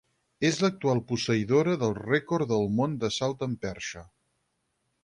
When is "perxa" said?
3.69-4.07